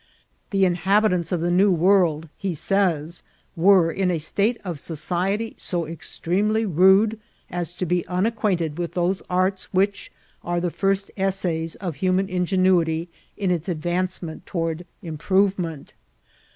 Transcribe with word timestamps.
'''^The 0.51 0.63
inhabitants 0.63 1.31
of 1.31 1.41
the 1.41 1.51
New 1.51 1.71
World," 1.71 2.27
he 2.35 2.55
says," 2.55 3.21
were 3.65 3.91
in 3.91 4.09
a 4.09 4.17
state 4.17 4.59
of 4.65 4.79
society 4.79 5.53
so 5.59 5.85
extremely 5.85 6.65
rude 6.65 7.19
as 7.51 7.75
to 7.75 7.85
be 7.85 8.03
unacquainted 8.07 8.79
with 8.79 8.95
diose 8.95 9.21
arts 9.29 9.67
whieh.are 9.75 10.59
the 10.59 10.71
first 10.71 11.11
essays 11.17 11.75
of 11.75 11.97
human 11.97 12.27
ingenuity 12.29 13.09
in 13.37 13.51
its 13.51 13.69
ad 13.69 13.83
vance 13.83 14.19
toward 14.47 14.87
improvement.'' 15.03 15.93